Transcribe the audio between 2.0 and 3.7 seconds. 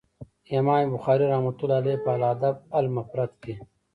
په الأدب المفرد کي